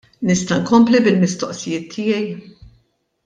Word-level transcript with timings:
Nista' 0.27 0.55
inkompli 0.61 1.01
bil-mistoqsijiet 1.07 1.85
tiegħi? 1.97 2.25